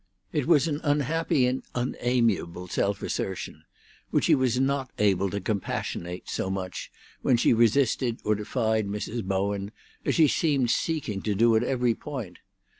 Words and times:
It 0.31 0.47
was 0.47 0.67
an 0.67 0.81
unhappy 0.83 1.45
and 1.45 1.61
unamiable 1.75 2.67
self 2.67 3.03
assertion, 3.03 3.65
which 4.09 4.25
he 4.25 4.33
was 4.33 4.59
not 4.59 4.89
able 4.97 5.29
to 5.29 5.39
compassionate 5.39 6.27
so 6.27 6.49
much 6.49 6.91
when 7.21 7.37
she 7.37 7.53
resisted 7.53 8.19
or 8.23 8.33
defied 8.33 8.87
Mrs. 8.87 9.23
Bowen, 9.23 9.69
as 10.03 10.15
she 10.15 10.27
seemed 10.27 10.71
seeking 10.71 11.21
to 11.21 11.35
do 11.35 11.55
at 11.55 11.61
every 11.61 11.93
point. 11.93 12.39